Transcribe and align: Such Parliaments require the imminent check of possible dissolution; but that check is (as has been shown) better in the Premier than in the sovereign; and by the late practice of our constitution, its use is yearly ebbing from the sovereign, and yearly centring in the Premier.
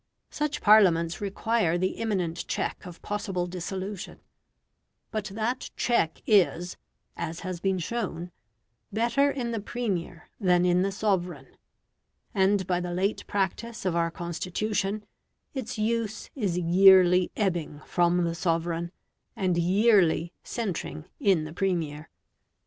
Such 0.31 0.61
Parliaments 0.61 1.21
require 1.21 1.77
the 1.77 1.89
imminent 1.99 2.47
check 2.47 2.87
of 2.87 3.03
possible 3.03 3.45
dissolution; 3.45 4.19
but 5.11 5.25
that 5.25 5.69
check 5.75 6.23
is 6.25 6.75
(as 7.15 7.41
has 7.41 7.59
been 7.59 7.77
shown) 7.77 8.31
better 8.91 9.29
in 9.29 9.51
the 9.51 9.59
Premier 9.61 10.27
than 10.39 10.65
in 10.65 10.81
the 10.81 10.91
sovereign; 10.91 11.55
and 12.33 12.65
by 12.65 12.79
the 12.79 12.91
late 12.95 13.27
practice 13.27 13.85
of 13.85 13.95
our 13.95 14.09
constitution, 14.09 15.05
its 15.53 15.77
use 15.77 16.31
is 16.33 16.57
yearly 16.57 17.31
ebbing 17.37 17.79
from 17.85 18.23
the 18.23 18.33
sovereign, 18.33 18.91
and 19.35 19.55
yearly 19.55 20.33
centring 20.41 21.05
in 21.19 21.43
the 21.43 21.53
Premier. 21.53 22.09